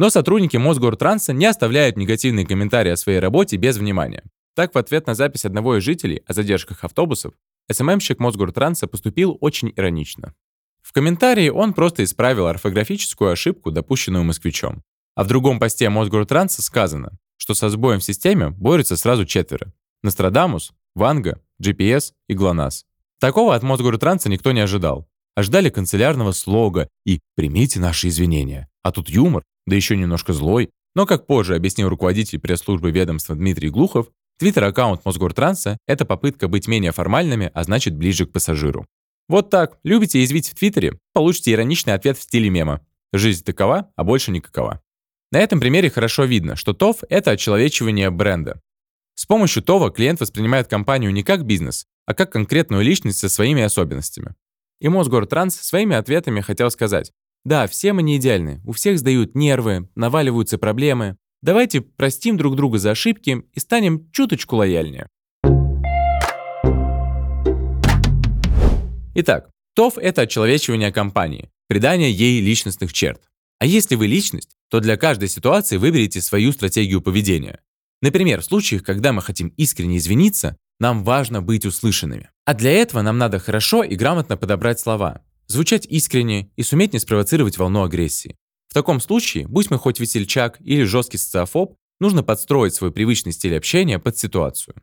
Но 0.00 0.08
сотрудники 0.08 0.56
Мосгортранса 0.56 1.34
не 1.34 1.44
оставляют 1.44 1.98
негативные 1.98 2.46
комментарии 2.46 2.90
о 2.90 2.96
своей 2.96 3.18
работе 3.18 3.58
без 3.58 3.76
внимания. 3.76 4.22
Так, 4.54 4.74
в 4.74 4.78
ответ 4.78 5.06
на 5.06 5.14
запись 5.14 5.44
одного 5.44 5.76
из 5.76 5.82
жителей 5.82 6.22
о 6.26 6.32
задержках 6.32 6.84
автобусов, 6.84 7.34
СММщик 7.70 8.18
Мосгортранса 8.18 8.86
поступил 8.86 9.36
очень 9.42 9.74
иронично. 9.76 10.32
В 10.80 10.94
комментарии 10.94 11.50
он 11.50 11.74
просто 11.74 12.02
исправил 12.02 12.46
орфографическую 12.46 13.30
ошибку, 13.30 13.70
допущенную 13.70 14.24
москвичом. 14.24 14.82
А 15.16 15.24
в 15.24 15.26
другом 15.26 15.60
посте 15.60 15.90
Мосгортранса 15.90 16.62
сказано, 16.62 17.18
что 17.36 17.52
со 17.52 17.68
сбоем 17.68 18.00
в 18.00 18.04
системе 18.04 18.48
борются 18.48 18.96
сразу 18.96 19.26
четверо. 19.26 19.70
Нострадамус, 20.02 20.72
Ванга, 20.94 21.42
GPS 21.62 22.14
и 22.26 22.32
ГЛОНАСС. 22.32 22.86
Такого 23.18 23.54
от 23.54 23.62
Мосгортранса 23.62 24.30
никто 24.30 24.52
не 24.52 24.60
ожидал. 24.60 25.06
Ожидали 25.34 25.68
канцелярного 25.68 26.32
слога 26.32 26.88
и 27.04 27.20
«примите 27.36 27.80
наши 27.80 28.08
извинения». 28.08 28.66
А 28.82 28.92
тут 28.92 29.10
юмор, 29.10 29.42
да 29.70 29.76
еще 29.76 29.96
немножко 29.96 30.34
злой. 30.34 30.68
Но, 30.94 31.06
как 31.06 31.26
позже 31.26 31.54
объяснил 31.54 31.88
руководитель 31.88 32.38
пресс-службы 32.38 32.90
ведомства 32.90 33.34
Дмитрий 33.34 33.70
Глухов, 33.70 34.08
твиттер-аккаунт 34.38 35.04
Мосгортранса— 35.04 35.78
это 35.86 36.04
попытка 36.04 36.48
быть 36.48 36.68
менее 36.68 36.92
формальными, 36.92 37.50
а 37.54 37.62
значит 37.64 37.96
ближе 37.96 38.26
к 38.26 38.32
пассажиру. 38.32 38.84
Вот 39.28 39.48
так. 39.48 39.78
Любите 39.84 40.22
извить 40.24 40.48
в 40.48 40.54
Твиттере? 40.56 40.98
Получите 41.12 41.52
ироничный 41.52 41.94
ответ 41.94 42.18
в 42.18 42.22
стиле 42.22 42.50
мема. 42.50 42.84
Жизнь 43.12 43.44
такова, 43.44 43.90
а 43.94 44.04
больше 44.04 44.32
никакова. 44.32 44.82
На 45.30 45.38
этом 45.38 45.60
примере 45.60 45.88
хорошо 45.88 46.24
видно, 46.24 46.56
что 46.56 46.72
ТОВ– 46.72 47.04
это 47.08 47.30
очеловечивание 47.30 48.10
бренда. 48.10 48.60
С 49.14 49.26
помощью 49.26 49.62
ТОВа 49.62 49.90
клиент 49.92 50.20
воспринимает 50.20 50.66
компанию 50.66 51.12
не 51.12 51.22
как 51.22 51.44
бизнес, 51.44 51.86
а 52.06 52.14
как 52.14 52.32
конкретную 52.32 52.82
личность 52.82 53.18
со 53.18 53.28
своими 53.28 53.62
особенностями. 53.62 54.34
И 54.80 54.88
Мосгортранс 54.88 55.54
своими 55.54 55.94
ответами 55.94 56.40
хотел 56.40 56.70
сказать, 56.72 57.12
да, 57.44 57.66
все 57.66 57.92
мы 57.92 58.02
не 58.02 58.16
идеальны, 58.18 58.60
у 58.66 58.72
всех 58.72 58.98
сдают 58.98 59.34
нервы, 59.34 59.88
наваливаются 59.94 60.58
проблемы. 60.58 61.16
Давайте 61.42 61.80
простим 61.80 62.36
друг 62.36 62.54
друга 62.54 62.78
за 62.78 62.90
ошибки 62.90 63.44
и 63.54 63.60
станем 63.60 64.10
чуточку 64.12 64.56
лояльнее. 64.56 65.08
Итак, 69.14 69.50
ТОВ– 69.74 69.96
это 69.98 70.22
очеловечивание 70.22 70.92
компании, 70.92 71.50
придание 71.66 72.12
ей 72.12 72.40
личностных 72.40 72.92
черт. 72.92 73.22
А 73.58 73.66
если 73.66 73.94
вы 73.94 74.06
личность, 74.06 74.56
то 74.70 74.80
для 74.80 74.96
каждой 74.96 75.28
ситуации 75.28 75.78
выберите 75.78 76.20
свою 76.20 76.52
стратегию 76.52 77.00
поведения. 77.00 77.60
Например, 78.02 78.40
в 78.40 78.44
случаях, 78.44 78.82
когда 78.82 79.12
мы 79.12 79.22
хотим 79.22 79.48
искренне 79.56 79.98
извиниться, 79.98 80.56
Нам 80.80 81.04
важно 81.04 81.42
быть 81.42 81.66
услышанными. 81.66 82.30
А 82.46 82.54
для 82.54 82.70
этого 82.72 83.02
нам 83.02 83.18
надо 83.18 83.38
хорошо 83.38 83.84
и 83.84 83.94
грамотно 83.96 84.38
подобрать 84.38 84.80
слова, 84.80 85.20
звучать 85.50 85.86
искренне 85.86 86.50
и 86.56 86.62
суметь 86.62 86.92
не 86.92 86.98
спровоцировать 86.98 87.58
волну 87.58 87.82
агрессии. 87.82 88.36
В 88.68 88.74
таком 88.74 89.00
случае, 89.00 89.48
будь 89.48 89.70
мы 89.70 89.78
хоть 89.78 89.98
весельчак 89.98 90.60
или 90.60 90.84
жесткий 90.84 91.18
социофоб, 91.18 91.74
нужно 91.98 92.22
подстроить 92.22 92.74
свой 92.74 92.92
привычный 92.92 93.32
стиль 93.32 93.56
общения 93.56 93.98
под 93.98 94.16
ситуацию. 94.16 94.76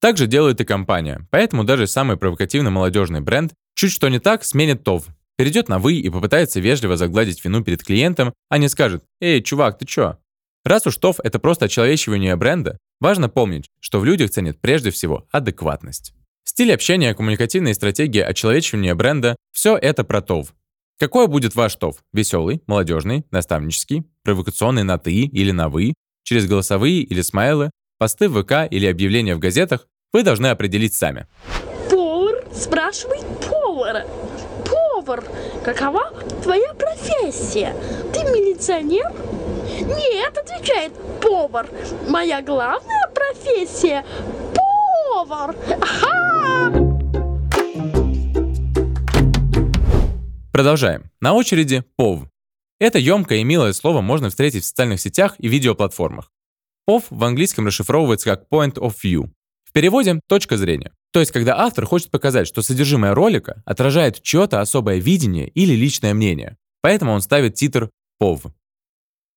Так 0.00 0.18
же 0.18 0.26
делает 0.26 0.60
и 0.60 0.64
компания, 0.64 1.26
поэтому 1.30 1.64
даже 1.64 1.86
самый 1.86 2.18
провокативный 2.18 2.70
молодежный 2.70 3.22
бренд 3.22 3.54
чуть 3.74 3.92
что 3.92 4.08
не 4.08 4.18
так 4.18 4.44
сменит 4.44 4.84
ТОВ, 4.84 5.06
перейдет 5.36 5.68
на 5.68 5.78
«вы» 5.78 5.94
и 5.94 6.10
попытается 6.10 6.60
вежливо 6.60 6.96
загладить 6.96 7.42
вину 7.42 7.64
перед 7.64 7.82
клиентом, 7.82 8.34
а 8.50 8.58
не 8.58 8.68
скажет 8.68 9.02
«Эй, 9.20 9.42
чувак, 9.42 9.78
ты 9.78 9.86
чё?». 9.86 10.18
Раз 10.64 10.86
уж 10.86 10.96
ТОВ— 10.96 11.20
это 11.24 11.38
просто 11.38 11.64
очеловечивание 11.64 12.36
бренда, 12.36 12.78
важно 13.00 13.28
помнить, 13.30 13.70
что 13.80 14.00
в 14.00 14.04
людях 14.04 14.30
ценят 14.30 14.60
прежде 14.60 14.90
всего 14.90 15.26
адекватность. 15.30 16.14
Стиль 16.44 16.74
общения, 16.74 17.14
коммуникативные 17.14 17.74
стратегии, 17.74 18.20
очеловечивание 18.20 18.94
бренда— 18.94 19.34
все 19.52 19.76
это 19.76 20.04
про 20.04 20.20
ТОВ. 20.20 20.54
Какой 20.98 21.26
будет 21.26 21.54
ваш 21.54 21.74
ТОВ? 21.74 21.96
Веселый, 22.12 22.62
молодежный, 22.66 23.24
наставнический, 23.30 24.04
провокационный 24.22 24.84
на 24.84 24.98
«ты» 24.98 25.12
или 25.12 25.50
на 25.50 25.70
«вы», 25.70 25.94
через 26.22 26.46
голосовые 26.46 27.00
или 27.00 27.22
смайлы, 27.22 27.70
посты 27.98 28.28
в 28.28 28.42
ВК 28.42 28.70
или 28.70 28.86
объявления 28.86 29.34
в 29.34 29.38
газетах 29.38 29.86
вы 30.12 30.22
должны 30.22 30.48
определить 30.48 30.94
сами. 30.94 31.26
Повар 31.90 32.44
спрашивает 32.54 33.24
повара. 33.48 34.06
Повар, 34.64 35.24
какова 35.64 36.10
твоя 36.42 36.74
профессия? 36.74 37.74
Ты 38.12 38.20
милиционер? 38.20 39.10
Нет, 39.80 40.38
отвечает 40.38 40.92
повар. 41.20 41.68
Моя 42.08 42.42
главная 42.42 43.08
профессия– 43.14 44.04
повар. 44.54 45.56
Ага! 45.80 46.23
Продолжаем. 50.54 51.10
На 51.20 51.34
очереди 51.34 51.82
POV. 52.00 52.28
Это 52.78 53.00
емкое 53.00 53.38
и 53.38 53.44
милое 53.44 53.72
слово 53.72 54.02
можно 54.02 54.30
встретить 54.30 54.62
в 54.62 54.66
социальных 54.66 55.00
сетях 55.00 55.34
и 55.38 55.48
видеоплатформах. 55.48 56.30
POV 56.88 57.04
в 57.10 57.24
английском 57.24 57.66
расшифровывается 57.66 58.30
как 58.30 58.46
Point 58.48 58.74
of 58.74 58.94
View. 59.04 59.30
В 59.64 59.72
переводе– 59.72 60.20
точка 60.28 60.56
зрения. 60.56 60.92
То 61.12 61.20
есть, 61.20 61.32
когда 61.32 61.58
автор 61.58 61.86
хочет 61.86 62.12
показать, 62.12 62.46
что 62.46 62.62
содержимое 62.62 63.14
ролика 63.14 63.64
отражает 63.66 64.22
чье-то 64.22 64.60
особое 64.60 64.98
видение 64.98 65.48
или 65.48 65.74
личное 65.74 66.14
мнение. 66.14 66.56
Поэтому 66.82 67.12
он 67.12 67.20
ставит 67.20 67.54
титр 67.54 67.90
POV. 68.22 68.52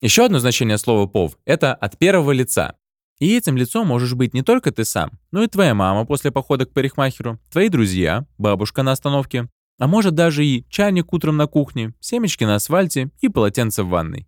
Еще 0.01 0.25
одно 0.25 0.37
значение 0.37 0.77
слова 0.77 1.09
POV– 1.09 1.33
это 1.45 1.73
от 1.73 1.97
первого 1.97 2.31
лица. 2.31 2.75
И 3.19 3.36
этим 3.36 3.57
лицом 3.57 3.88
можешь 3.88 4.13
быть 4.13 4.33
не 4.33 4.43
только 4.43 4.71
ты 4.71 4.86
сам, 4.86 5.12
но 5.31 5.43
и 5.43 5.47
твоя 5.47 5.74
мама 5.74 6.05
после 6.05 6.31
похода 6.31 6.65
к 6.65 6.74
парикмахеру, 6.74 7.39
твои 7.51 7.69
друзья, 7.69 8.25
бабушка 8.38 8.83
на 8.83 8.91
остановке, 8.91 9.50
а 9.79 9.88
может 9.88 10.13
даже 10.13 10.45
и 10.45 10.65
чайник 10.69 11.12
утром 11.13 11.38
на 11.38 11.47
кухне, 11.47 11.93
семечки 12.00 12.43
на 12.43 12.55
асфальте 12.55 13.09
и 13.21 13.29
полотенце 13.29 13.83
в 13.83 13.89
ванной. 13.89 14.27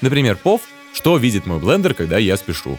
Например, 0.00 0.38
POV– 0.42 0.60
что 0.94 1.16
видит 1.16 1.46
мой 1.46 1.58
блендер, 1.58 1.92
когда 1.92 2.18
я 2.18 2.36
спешу. 2.36 2.78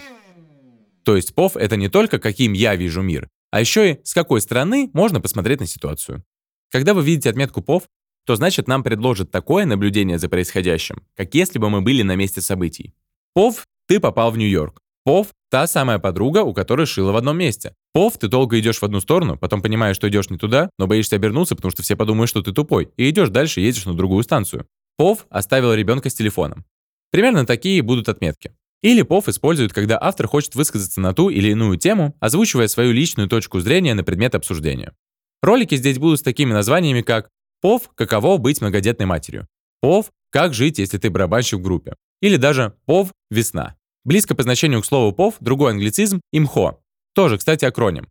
То 1.03 1.15
есть 1.15 1.33
POV– 1.33 1.51
это 1.55 1.75
не 1.75 1.89
только 1.89 2.17
каким 2.17 2.53
я 2.53 2.75
вижу 2.75 3.01
мир, 3.01 3.29
а 3.51 3.59
еще 3.59 3.91
и 3.91 3.99
с 4.03 4.13
какой 4.13 4.41
стороны 4.41 4.89
можно 4.93 5.21
посмотреть 5.21 5.59
на 5.59 5.67
ситуацию. 5.67 6.23
Когда 6.71 6.93
вы 6.93 7.03
видите 7.03 7.29
отметку 7.29 7.61
POV, 7.61 7.83
то 8.25 8.35
значит 8.35 8.67
нам 8.67 8.83
предложат 8.83 9.31
такое 9.31 9.65
наблюдение 9.65 10.17
за 10.17 10.29
происходящим, 10.29 11.03
как 11.15 11.33
если 11.35 11.59
бы 11.59 11.69
мы 11.69 11.81
были 11.81 12.01
на 12.01 12.15
месте 12.15 12.41
событий. 12.41 12.93
Пов, 13.33 13.65
ты 13.87 13.99
попал 13.99 14.31
в 14.31 14.37
Нью-Йорк. 14.37 14.81
Пов– 15.05 15.27
та 15.51 15.67
самая 15.67 15.99
подруга, 15.99 16.39
у 16.39 16.53
которой 16.53 16.87
шила 16.87 17.11
в 17.11 17.15
одном 17.15 17.37
месте. 17.37 17.75
Пов, 17.93 18.17
ты 18.17 18.27
долго 18.27 18.59
идешь 18.59 18.79
в 18.79 18.83
одну 18.83 18.99
сторону, 18.99 19.37
потом 19.37 19.61
понимаешь, 19.61 19.95
что 19.95 20.09
идешь 20.09 20.31
не 20.31 20.37
туда, 20.37 20.71
но 20.79 20.87
боишься 20.87 21.15
обернуться, 21.15 21.55
потому 21.55 21.71
что 21.71 21.83
все 21.83 21.95
подумают, 21.95 22.27
что 22.27 22.41
ты 22.41 22.51
тупой, 22.51 22.89
и 22.97 23.09
идешь 23.09 23.29
дальше, 23.29 23.61
едешь 23.61 23.85
на 23.85 23.93
другую 23.93 24.23
станцию. 24.23 24.65
Пов 24.97 25.27
оставил 25.29 25.73
ребенка 25.73 26.09
с 26.09 26.15
телефоном. 26.15 26.65
Примерно 27.11 27.45
такие 27.45 27.81
будут 27.83 28.09
отметки. 28.09 28.51
Или 28.81 29.03
ПОВ 29.03 29.29
используют, 29.29 29.73
когда 29.73 29.97
автор 30.01 30.27
хочет 30.27 30.55
высказаться 30.55 30.99
на 30.99 31.13
ту 31.13 31.29
или 31.29 31.49
иную 31.49 31.77
тему, 31.77 32.15
озвучивая 32.19 32.67
свою 32.67 32.91
личную 32.91 33.29
точку 33.29 33.59
зрения 33.59 33.93
на 33.93 34.03
предмет 34.03 34.35
обсуждения. 34.35 34.93
Ролики 35.41 35.75
здесь 35.75 35.97
будут 35.99 36.19
с 36.19 36.23
такими 36.23 36.51
названиями, 36.51 37.01
как 37.01 37.29
Пов 37.61 37.89
«Каково 37.95 38.37
быть 38.37 38.61
многодетной 38.61 39.05
матерью». 39.05 39.47
Пов 39.81 40.11
«Как 40.29 40.53
жить, 40.53 40.77
если 40.79 40.97
ты 40.97 41.09
барабанщик 41.09 41.59
в 41.59 41.63
группе». 41.63 41.95
Или 42.21 42.37
даже 42.37 42.73
Пов 42.85 43.11
«Весна». 43.29 43.75
Близко 44.05 44.35
по 44.35 44.43
значению 44.43 44.83
к 44.83 44.85
слову 44.85 45.11
Пов 45.11 45.35
другой 45.39 45.71
англицизм 45.71 46.21
«имхо». 46.31 46.79
Тоже, 47.15 47.39
кстати, 47.39 47.65
акроним. 47.65 48.07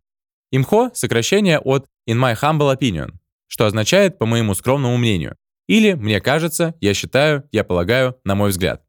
Имхо– 0.51 0.91
сокращение 0.93 1.57
от 1.57 1.87
«in 2.07 2.17
my 2.17 2.35
humble 2.39 2.77
opinion», 2.77 3.13
что 3.47 3.65
означает 3.65 4.19
«по 4.19 4.25
моему 4.25 4.55
скромному 4.55 4.97
мнению». 4.97 5.37
Или 5.67 5.93
«мне 5.93 6.19
кажется», 6.19 6.75
«я 6.81 6.93
считаю», 6.93 7.47
«я 7.53 7.63
полагаю», 7.63 8.17
«на 8.25 8.35
мой 8.35 8.49
взгляд». 8.49 8.83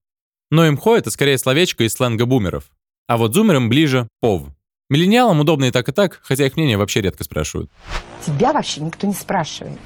Но 0.50 0.68
имхо– 0.68 0.96
это 0.98 1.12
скорее 1.12 1.38
словечко 1.38 1.84
из 1.84 1.92
сленга 1.92 2.26
бумеров. 2.26 2.70
А 3.06 3.16
вот 3.16 3.34
зумерам 3.34 3.68
ближе 3.68 4.08
«пов». 4.20 4.48
Миллениалам 4.90 5.38
удобно 5.38 5.66
и 5.66 5.70
так, 5.70 5.88
и 5.88 5.92
так, 5.92 6.20
хотя 6.22 6.44
их 6.44 6.56
мнение 6.56 6.76
вообще 6.76 7.02
редко 7.02 7.22
спрашивают. 7.22 7.70
Тебя 8.24 8.52
вообще 8.52 8.80
никто 8.80 9.06
не 9.06 9.14
спрашивает. 9.14 9.78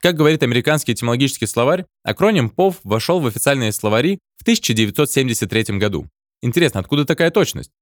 Как 0.00 0.14
говорит 0.14 0.42
американский 0.42 0.92
этимологический 0.92 1.46
словарь, 1.46 1.86
акроним 2.02 2.50
ПОВ 2.50 2.76
вошел 2.84 3.20
в 3.20 3.26
официальные 3.26 3.72
словари 3.72 4.18
в 4.38 4.42
1973 4.42 5.78
году. 5.78 6.06
Интересно, 6.42 6.80
откуда 6.80 7.04
такая 7.04 7.30
точность? 7.30 7.72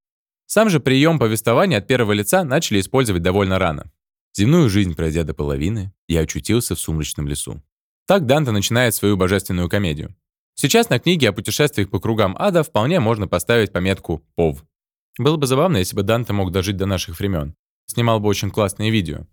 Сам 0.45 0.69
же 0.69 0.79
прием 0.79 1.19
повествования 1.19 1.77
от 1.77 1.87
первого 1.87 2.13
лица 2.13 2.43
начали 2.43 2.79
использовать 2.79 3.21
довольно 3.21 3.59
рано. 3.59 3.91
Земную 4.35 4.69
жизнь 4.69 4.95
пройдя 4.95 5.23
до 5.23 5.33
половины, 5.33 5.93
я 6.07 6.21
очутился 6.21 6.75
в 6.75 6.79
сумрачном 6.79 7.27
лесу. 7.27 7.61
Так 8.07 8.25
Данте 8.25 8.51
начинает 8.51 8.95
свою 8.95 9.17
божественную 9.17 9.69
комедию. 9.69 10.15
Сейчас 10.55 10.89
на 10.89 10.99
книге 10.99 11.29
о 11.29 11.33
путешествиях 11.33 11.89
по 11.89 11.99
кругам 11.99 12.35
ада 12.37 12.63
вполне 12.63 12.99
можно 12.99 13.27
поставить 13.27 13.71
пометку 13.71 14.23
«ПОВ». 14.35 14.63
Было 15.17 15.37
бы 15.37 15.47
забавно, 15.47 15.77
если 15.77 15.95
бы 15.95 16.03
Данте 16.03 16.33
мог 16.33 16.51
дожить 16.51 16.77
до 16.77 16.85
наших 16.85 17.19
времен. 17.19 17.55
Снимал 17.85 18.19
бы 18.19 18.27
очень 18.27 18.51
классные 18.51 18.91
видео 18.91 19.25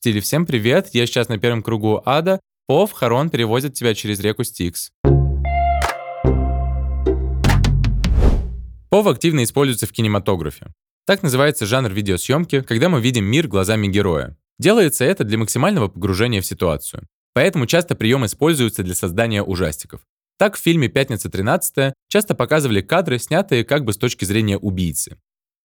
стиле 0.00 0.22
«Всем 0.22 0.46
привет, 0.46 0.88
я 0.94 1.04
сейчас 1.04 1.28
на 1.28 1.36
первом 1.36 1.62
кругу 1.62 2.00
ада, 2.06 2.40
Пов, 2.66 2.92
Харон 2.92 3.28
перевозит 3.28 3.74
тебя 3.74 3.94
через 3.94 4.18
реку 4.20 4.44
Стикс». 4.44 4.92
Пов 8.90 9.06
активно 9.06 9.44
используется 9.44 9.86
в 9.86 9.92
кинематографе. 9.92 10.66
Так 11.06 11.22
называется 11.22 11.64
жанр 11.64 11.90
видеосъемки, 11.92 12.60
когда 12.60 12.88
мы 12.88 13.00
видим 13.00 13.24
мир 13.24 13.48
глазами 13.48 13.86
героя. 13.86 14.36
Делается 14.58 15.04
это 15.04 15.24
для 15.24 15.38
максимального 15.38 15.88
погружения 15.88 16.42
в 16.42 16.46
ситуацию. 16.46 17.06
Поэтому 17.32 17.66
часто 17.66 17.94
прием 17.94 18.26
используется 18.26 18.82
для 18.82 18.94
создания 18.94 19.42
ужастиков. 19.42 20.02
Так 20.38 20.56
в 20.56 20.60
фильме 20.60 20.88
«Пятница 20.88 21.30
13 21.30 21.94
часто 22.08 22.34
показывали 22.34 22.82
кадры, 22.82 23.18
снятые 23.18 23.64
как 23.64 23.84
бы 23.84 23.92
с 23.92 23.96
точки 23.96 24.24
зрения 24.24 24.58
убийцы. 24.58 25.18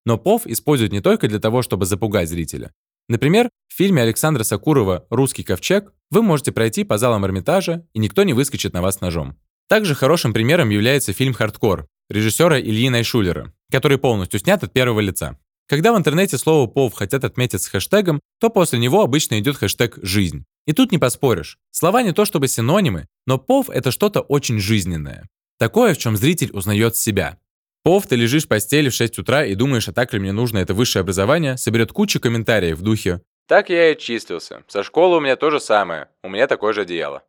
Но 0.06 0.18
Пов 0.18 0.48
использует 0.48 0.92
не 0.94 1.02
только 1.02 1.28
для 1.28 1.40
того, 1.40 1.62
чтобы 1.62 1.86
запугать 1.86 2.30
зрителя, 2.30 2.72
Например, 3.08 3.50
в 3.68 3.74
фильме 3.76 4.02
Александра 4.02 4.44
Сакурова 4.44 5.06
«Русский 5.10 5.44
ковчег» 5.44 5.94
вы 6.10 6.24
можете 6.24 6.52
пройти 6.52 6.84
по 6.84 6.98
залам 6.98 7.26
Эрмитажа, 7.26 7.86
и 7.94 8.00
никто 8.00 8.24
не 8.24 8.34
выскочит 8.34 8.74
на 8.74 8.82
вас 8.82 9.00
ножом. 9.00 9.38
Также 9.68 9.94
хорошим 9.94 10.34
примером 10.34 10.70
является 10.70 11.14
фильм 11.14 11.34
«Хардкор» 11.34 11.88
режиссера 12.10 12.60
Ильи 12.60 12.90
Найшулера, 12.90 13.54
который 13.72 13.98
полностью 13.98 14.40
снят 14.40 14.64
от 14.64 14.74
первого 14.74 15.00
лица. 15.00 15.38
Когда 15.68 15.94
в 15.94 15.98
интернете 15.98 16.38
слово 16.38 16.68
«пов» 16.68 16.94
хотят 16.94 17.24
отметить 17.24 17.62
с 17.62 17.68
хэштегом, 17.68 18.20
то 18.40 18.50
после 18.50 18.78
него 18.78 19.02
обычно 19.02 19.40
идет 19.40 19.58
хэштег 19.58 19.98
«жизнь». 20.02 20.46
И 20.68 20.74
тут 20.74 20.92
не 20.92 20.98
поспоришь. 20.98 21.58
Слова 21.72 22.04
не 22.04 22.12
то 22.12 22.26
чтобы 22.26 22.48
синонимы, 22.48 23.08
но 23.26 23.38
«пов»— 23.38 23.70
это 23.72 23.92
что-то 23.92 24.22
очень 24.22 24.60
жизненное. 24.60 25.28
Такое, 25.58 25.94
в 25.94 25.98
чем 25.98 26.18
зритель 26.18 26.52
узнает 26.54 26.96
себя. 26.96 27.40
Пов, 27.84 28.08
ты 28.08 28.16
лежишь 28.16 28.46
в 28.46 28.48
постели 28.48 28.90
в 28.90 28.94
6 28.94 29.20
утра 29.20 29.46
и 29.46 29.56
думаешь, 29.56 29.88
а 29.88 29.94
так 29.94 30.14
ли 30.14 30.20
мне 30.20 30.32
нужно 30.32 30.60
это 30.60 30.74
высшее 30.74 31.02
образование, 31.02 31.58
соберет 31.58 31.92
кучу 31.92 32.20
комментариев 32.20 32.78
в 32.78 32.82
духе 32.82 33.22
«Так 33.48 33.70
я 33.70 33.92
и 33.92 33.98
чистился. 33.98 34.64
Со 34.68 34.84
школы 34.84 35.18
у 35.18 35.20
меня 35.20 35.36
то 35.36 35.52
же 35.52 35.60
самое. 35.60 36.08
У 36.24 36.30
меня 36.30 36.48
такое 36.48 36.74
же 36.74 36.82
одеяло». 36.82 37.24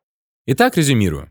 Итак, 0.46 0.76
резюмирую. 0.76 1.30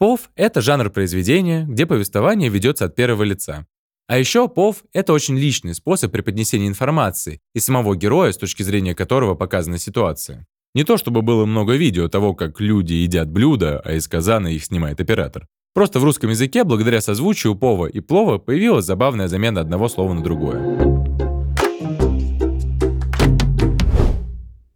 Пов— 0.00 0.30
это 0.34 0.62
жанр 0.62 0.88
произведения, 0.88 1.66
где 1.68 1.84
повествование 1.84 2.48
ведется 2.48 2.86
от 2.86 2.96
первого 2.96 3.22
лица. 3.22 3.66
А 4.08 4.16
еще 4.16 4.48
пов— 4.48 4.82
это 4.94 5.12
очень 5.12 5.36
личный 5.36 5.74
способ 5.74 6.10
преподнесения 6.10 6.68
информации 6.68 7.40
и 7.54 7.60
самого 7.60 7.94
героя, 7.94 8.32
с 8.32 8.38
точки 8.38 8.62
зрения 8.62 8.94
которого 8.94 9.34
показана 9.34 9.76
ситуация. 9.76 10.46
Не 10.74 10.84
то 10.84 10.96
чтобы 10.96 11.20
было 11.20 11.44
много 11.44 11.74
видео 11.74 12.08
того, 12.08 12.34
как 12.34 12.62
люди 12.62 12.94
едят 12.94 13.30
блюда, 13.30 13.78
а 13.84 13.92
из 13.92 14.08
казана 14.08 14.46
их 14.46 14.64
снимает 14.64 15.02
оператор. 15.02 15.46
Просто 15.74 16.00
в 16.00 16.04
русском 16.04 16.30
языке, 16.30 16.64
благодаря 16.64 17.02
созвучию 17.02 17.54
пова 17.54 17.84
и 17.84 18.00
плова, 18.00 18.38
появилась 18.38 18.86
забавная 18.86 19.28
замена 19.28 19.60
одного 19.60 19.90
слова 19.90 20.14
на 20.14 20.22
другое. 20.22 20.60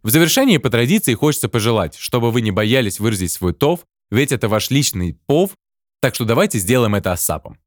В 0.03 0.09
завершении 0.11 0.59
по 0.59 0.69
традиции 0.69 1.15
хочется 1.15 1.49
пожелать, 1.49 1.95
чтобы 1.97 2.29
вы 2.29 2.41
не 2.41 2.51
боялись 2.51 2.99
выразить 2.99 3.31
свой 3.31 3.53
тов, 3.53 3.87
ведь 4.11 4.31
это 4.31 4.47
ваш 4.47 4.69
личный 4.69 5.19
пов, 5.25 5.57
так 5.99 6.15
что 6.15 6.25
давайте 6.25 6.59
сделаем 6.59 6.95
это 6.95 7.11
асапом. 7.11 7.59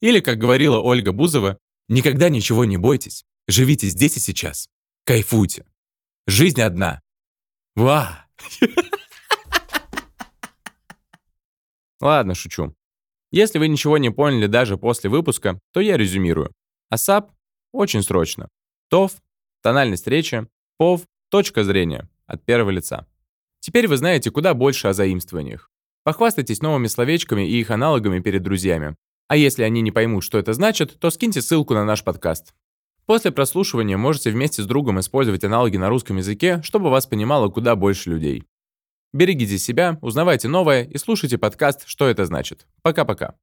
Или, 0.00 0.20
как 0.20 0.38
говорила 0.38 0.78
Ольга 0.78 1.12
Бузова, 1.12 1.58
никогда 1.88 2.28
ничего 2.28 2.64
не 2.64 2.76
бойтесь, 2.76 3.24
живите 3.46 3.88
здесь 3.88 4.16
и 4.16 4.20
сейчас. 4.20 4.68
Кайфуйте. 5.04 5.64
Жизнь 6.26 6.60
одна. 6.60 7.00
Ва! 7.74 8.26
Ладно, 12.00 12.34
шучу. 12.34 12.74
Если 13.30 13.58
вы 13.58 13.68
ничего 13.68 13.98
не 13.98 14.10
поняли 14.10 14.46
даже 14.46 14.76
после 14.76 15.10
выпуска, 15.10 15.60
то 15.72 15.80
я 15.80 15.96
резюмирую. 15.96 16.52
ASAP– 16.92 17.30
очень 17.72 18.02
срочно. 18.02 18.48
TOF– 18.92 19.12
тональность 19.62 20.06
речи. 20.06 20.46
POV– 20.80 21.04
точка 21.30 21.64
зрения 21.64 22.08
от 22.26 22.44
первого 22.44 22.70
лица. 22.70 23.06
Теперь 23.60 23.88
вы 23.88 23.96
знаете 23.96 24.30
куда 24.30 24.54
больше 24.54 24.88
о 24.88 24.92
заимствованиях. 24.92 25.70
Похвастайтесь 26.06 26.62
новыми 26.62 26.86
словечками 26.86 27.48
и 27.48 27.58
их 27.58 27.72
аналогами 27.72 28.20
перед 28.20 28.40
друзьями. 28.40 28.94
А 29.26 29.34
если 29.34 29.64
они 29.64 29.80
не 29.80 29.90
поймут, 29.90 30.22
что 30.22 30.38
это 30.38 30.52
значит, 30.52 31.00
то 31.00 31.10
скиньте 31.10 31.42
ссылку 31.42 31.74
на 31.74 31.84
наш 31.84 32.04
подкаст. 32.04 32.54
После 33.06 33.32
прослушивания 33.32 33.96
можете 33.96 34.30
вместе 34.30 34.62
с 34.62 34.66
другом 34.66 35.00
использовать 35.00 35.42
аналоги 35.42 35.78
на 35.78 35.88
русском 35.88 36.18
языке, 36.18 36.62
чтобы 36.62 36.90
вас 36.90 37.08
понимало 37.08 37.48
куда 37.48 37.74
больше 37.74 38.10
людей. 38.10 38.44
Берегите 39.12 39.58
себя, 39.58 39.98
узнавайте 40.00 40.46
новое 40.46 40.84
и 40.84 40.96
слушайте 40.96 41.38
подкаст 41.38 41.82
«Что 41.88 42.06
это 42.06 42.24
значит». 42.24 42.68
Пока-пока. 42.82 43.34